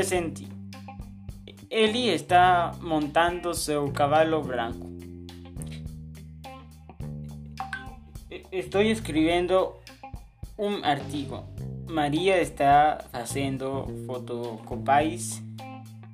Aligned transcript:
Presente. 0.00 0.46
Eli 1.68 2.08
está 2.08 2.72
montando 2.80 3.52
su 3.52 3.92
caballo 3.92 4.40
blanco. 4.40 4.88
E- 8.30 8.46
Estoy 8.50 8.92
escribiendo 8.92 9.82
un 10.56 10.86
artigo. 10.86 11.44
María 11.86 12.38
está 12.38 12.92
haciendo 13.12 13.88
fotocopies 14.06 15.42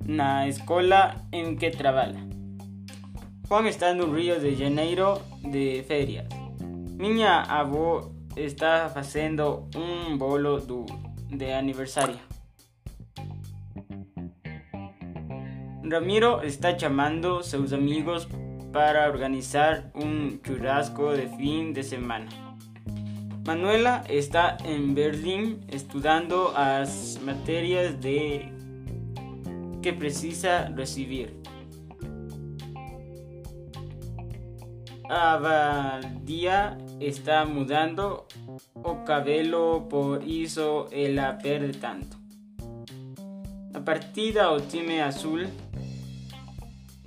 na 0.05 0.47
escola 0.47 1.23
en 1.31 1.57
que 1.57 1.71
trabaja. 1.71 2.19
Juan 3.47 3.67
está 3.67 3.93
no 3.93 4.13
Rio 4.13 4.37
de 4.41 4.53
Janeiro 4.57 5.21
de 5.43 5.85
ferias. 5.87 6.27
Minha 6.97 7.41
avó 7.43 8.11
está 8.35 8.87
haciendo 8.87 9.69
un 9.75 10.17
bolo 10.17 10.59
de 11.29 11.53
aniversario. 11.53 12.27
Ramiro 15.89 16.41
está 16.41 16.75
llamando 16.75 17.43
sus 17.43 17.71
amigos 17.71 18.27
para 18.73 19.07
organizar 19.07 19.91
un 19.95 20.41
churrasco 20.43 21.11
de 21.11 21.27
fin 21.29 21.73
de 21.73 21.83
semana. 21.83 22.27
Manuela 23.45 24.03
está 24.09 24.57
en 24.65 24.93
Berlín 24.93 25.61
estudiando 25.69 26.51
las 26.53 27.19
materias 27.23 28.01
de 28.01 28.51
que 29.81 29.93
precisa 29.93 30.69
recibir. 30.75 31.33
Avaldia 35.09 36.77
está 36.99 37.45
mudando 37.45 38.27
o 38.73 39.05
cabelo 39.05 39.87
por 39.89 40.23
eso 40.23 40.87
ela 40.91 41.37
perde 41.37 41.71
tanto. 41.71 42.17
A 43.73 43.79
partida 43.79 44.51
o 44.51 44.59
time 44.59 45.01
azul 45.01 45.47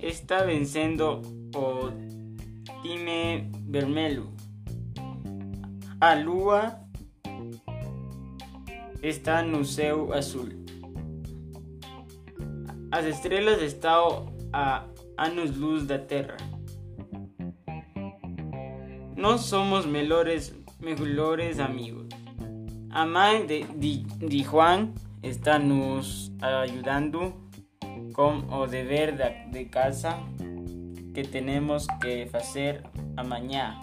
está 0.01 0.43
vencendo 0.43 1.21
o 1.55 1.91
time 2.81 3.49
vermelho. 3.67 4.31
A 5.99 6.15
lua 6.15 6.79
está 9.01 9.43
no 9.43 9.59
azul. 10.13 10.49
As 12.91 13.05
estrelas 13.05 13.61
estão 13.61 14.25
a 14.51 14.85
anos-luz 15.17 15.85
da 15.85 15.99
Terra. 15.99 16.37
Nós 19.15 19.41
somos 19.41 19.85
melhores, 19.85 20.53
melhores 20.79 21.59
amigos. 21.59 22.07
A 22.89 23.05
mãe 23.05 23.45
de, 23.45 23.63
de, 23.63 23.97
de 24.03 24.43
Juan 24.43 24.91
está 25.21 25.59
nos 25.59 26.31
ajudando 26.41 27.33
o 28.17 28.67
dever 28.67 29.15
da, 29.15 29.29
de 29.29 29.65
casa 29.65 30.17
que 31.13 31.23
temos 31.23 31.87
que 32.01 32.25
fazer 32.27 32.83
amanhã. 33.17 33.79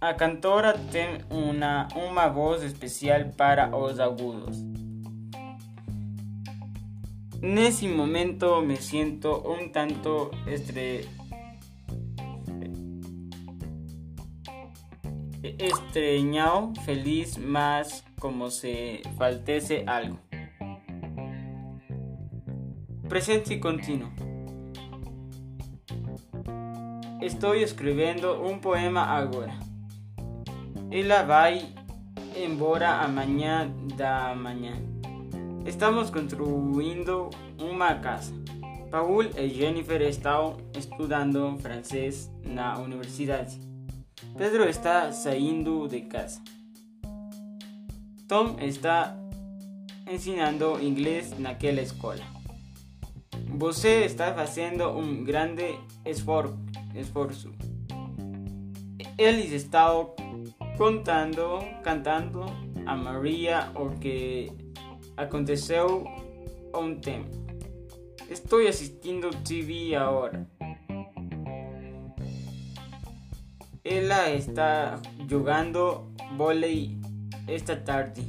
A 0.00 0.14
cantora 0.14 0.78
tem 0.90 1.18
uma, 1.30 1.86
uma 1.94 2.28
voz 2.28 2.62
especial 2.62 3.26
para 3.36 3.76
os 3.76 4.00
agudos. 4.00 4.56
Nesse 7.42 7.88
momento 7.88 8.60
me 8.62 8.76
siento 8.76 9.42
un 9.42 9.72
tanto 9.72 10.30
estre... 10.46 11.06
estreñado, 15.42 16.72
feliz, 16.84 17.38
más 17.38 18.04
como 18.18 18.50
si 18.50 19.00
faltese 19.16 19.84
algo. 19.86 20.18
Presente 23.10 23.54
y 23.54 23.58
continuo. 23.58 24.08
Estoy 27.20 27.64
escribiendo 27.64 28.40
un 28.40 28.60
poema 28.60 29.16
agora. 29.16 29.58
Ela 30.92 31.24
vai 31.24 31.74
embora 32.36 33.02
amanhã 33.02 33.68
da 33.96 34.32
manhã. 34.36 34.74
Estamos 35.66 36.12
construindo 36.12 37.30
uma 37.58 37.96
casa. 38.00 38.32
Paul 38.92 39.24
e 39.36 39.48
Jennifer 39.48 40.00
estão 40.02 40.58
estudando 40.78 41.58
francês 41.58 42.30
na 42.44 42.78
universidade. 42.78 43.58
Pedro 44.38 44.68
está 44.68 45.10
saindo 45.10 45.88
de 45.88 46.02
casa. 46.02 46.40
Tom 48.28 48.56
está 48.60 49.16
ensinando 50.08 50.80
inglês 50.80 51.36
naquela 51.36 51.80
escola. 51.80 52.39
Você 53.60 54.06
está 54.06 54.32
fazendo 54.32 54.88
um 54.88 55.22
grande 55.22 55.78
esfor 56.06 56.56
esforço. 56.94 57.52
Eles 59.18 59.52
estão 59.52 60.14
contando, 60.78 61.58
cantando 61.82 62.46
a 62.86 62.96
Maria 62.96 63.70
o 63.74 63.90
que 63.98 64.50
aconteceu 65.14 66.04
ontem. 66.72 67.26
Estou 68.30 68.66
assistindo 68.66 69.28
TV 69.44 69.94
agora. 69.94 70.48
Ela 73.84 74.30
está 74.30 74.98
jogando 75.28 76.10
vôlei 76.34 76.96
esta 77.46 77.76
tarde. 77.76 78.22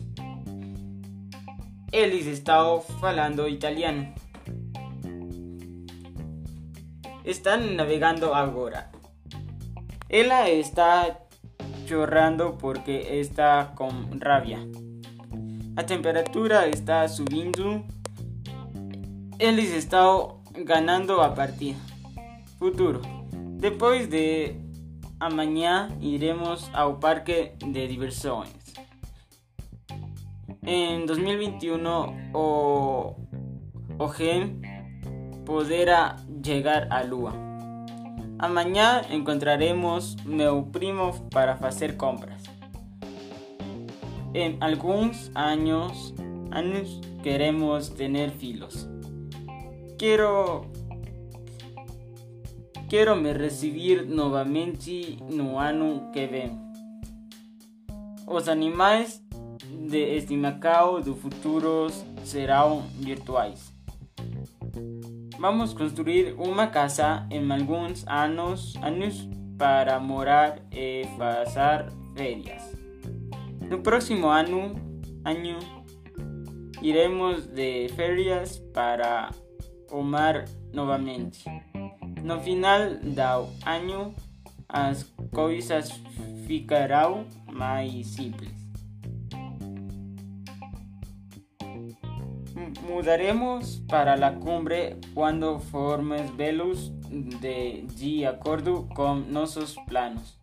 Eles 1.89 2.25
estão 2.25 2.81
falando 2.81 3.47
italiano. 3.47 4.13
Están 7.23 7.75
navegando 7.75 8.33
agora. 8.33 8.89
Ela 10.09 10.49
está 10.49 11.19
chorrando 11.87 12.57
porque 12.57 13.19
está 13.19 13.73
con 13.75 14.19
rabia. 14.19 14.59
A 15.75 15.83
temperatura 15.83 16.67
está 16.67 17.07
subindo. 17.07 17.85
Eles 19.37 19.71
estão 19.71 20.41
ganando 20.65 21.21
a 21.21 21.33
partida. 21.33 21.79
Futuro. 22.57 23.01
Depois 23.57 24.07
de 24.09 24.55
amanhã 25.19 25.89
iremos 26.01 26.69
ao 26.73 26.99
parque 26.99 27.53
de 27.59 27.87
diversões. 27.87 28.49
Em 30.63 31.05
2021 31.05 32.33
o, 32.33 33.15
o 33.99 34.07
GEM 35.41 35.45
poderá 35.45 36.17
chegar 36.45 36.87
à 36.91 37.03
lua. 37.03 37.33
Amanhã 38.39 39.01
encontraremos 39.09 40.15
meu 40.25 40.63
primo 40.63 41.13
para 41.29 41.55
fazer 41.55 41.95
compras. 41.95 42.43
Em 44.33 44.57
alguns 44.59 45.31
anos, 45.35 46.13
anos 46.51 46.99
queremos 47.21 47.89
ter 47.89 48.31
filhos. 48.31 48.89
Quero 49.97 50.65
quero 52.89 53.15
me 53.15 53.31
receber 53.31 54.05
novamente 54.05 55.17
no 55.29 55.57
ano 55.57 56.09
que 56.11 56.27
vem. 56.27 56.59
Os 58.27 58.47
animais 58.47 59.21
de 59.87 60.17
estimacao 60.17 61.01
do 61.01 61.15
futuro 61.15 61.87
serão 62.23 62.83
virtuais. 62.99 63.71
Vamos 65.41 65.73
construir 65.73 66.35
uma 66.37 66.67
casa 66.67 67.27
alguns 67.49 68.05
anos, 68.07 68.75
anos 68.75 69.27
para 69.57 69.99
morar 69.99 70.59
e 70.71 71.01
passar 71.17 71.91
férias. 72.15 72.61
No 73.67 73.79
próximo 73.79 74.27
ano 74.27 74.75
iremos 76.79 77.47
de 77.47 77.89
férias 77.95 78.59
para 78.71 79.31
o 79.89 80.03
mar 80.03 80.45
novamente. 80.71 81.43
No 82.23 82.39
final 82.39 82.97
do 83.01 83.49
ano, 83.65 84.13
as 84.69 85.11
coisas 85.33 85.89
ficarão 86.45 87.25
mais 87.51 88.05
simples. 88.05 88.60
Mudaremos 92.87 93.81
para 93.87 94.15
la 94.17 94.35
cumbre 94.35 94.97
cuando 95.13 95.59
formes 95.59 96.35
velos 96.35 96.91
de, 97.09 97.85
de 97.95 98.25
acordo 98.25 98.87
com 98.93 99.15
nossos 99.15 99.75
planos. 99.87 100.39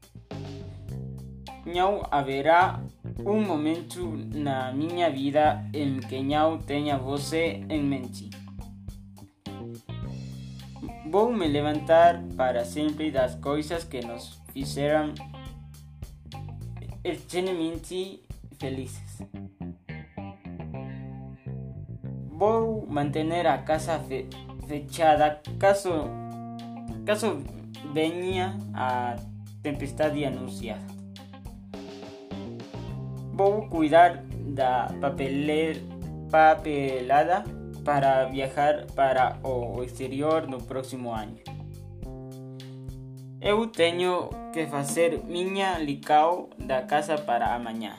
Não 1.67 2.03
haverá 2.11 2.83
um 3.25 3.45
momento 3.45 4.17
na 4.35 4.73
minha 4.73 5.11
vida 5.11 5.65
em 5.75 6.01
que 6.01 6.23
não 6.23 6.59
tenha 6.59 6.97
você 6.97 7.65
em 7.69 7.83
mente. 7.83 8.31
Vou 11.11 11.33
me 11.33 11.47
levantar 11.47 12.23
para 12.37 12.65
sempre 12.65 13.11
das 13.11 13.35
coisas 13.35 13.85
que 13.85 14.01
nos 14.01 14.41
fizeram 14.53 15.15
eternamente 17.03 18.23
felizes. 18.59 19.23
Vou 22.39 22.87
mantener 22.89 23.47
a 23.47 23.59
casa 23.59 23.99
fe 23.99 24.29
fechada 24.69 25.43
caso 25.59 26.07
caso 27.05 27.43
venha 27.93 28.57
a 28.75 29.17
tempestade 29.63 30.25
anunciada. 30.25 30.87
Vou 33.33 33.69
cuidar 33.69 34.23
da 34.55 34.87
papelera, 35.01 35.81
papelada 36.31 37.45
para 37.85 38.27
viajar 38.27 38.87
para 38.95 39.39
o 39.43 39.83
exterior 39.83 40.47
no 40.47 40.63
próximo 40.63 41.13
ano. 41.13 41.39
Eu 43.41 43.67
tenho 43.69 44.29
que 44.53 44.67
fazer 44.67 45.23
minha 45.25 45.79
licao 45.79 46.51
da 46.59 46.83
casa 46.83 47.17
para 47.17 47.55
amanhã. 47.55 47.95